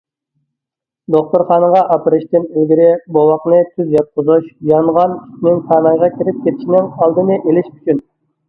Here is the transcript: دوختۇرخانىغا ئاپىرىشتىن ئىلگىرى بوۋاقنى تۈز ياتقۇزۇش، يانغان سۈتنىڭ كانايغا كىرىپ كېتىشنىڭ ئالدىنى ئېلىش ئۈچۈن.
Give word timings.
دوختۇرخانىغا 1.15 1.81
ئاپىرىشتىن 1.95 2.47
ئىلگىرى 2.47 2.87
بوۋاقنى 3.17 3.59
تۈز 3.75 3.91
ياتقۇزۇش، 3.97 4.49
يانغان 4.73 5.15
سۈتنىڭ 5.21 5.63
كانايغا 5.69 6.11
كىرىپ 6.17 6.41
كېتىشنىڭ 6.49 6.89
ئالدىنى 6.97 7.39
ئېلىش 7.45 7.71
ئۈچۈن. 7.77 8.03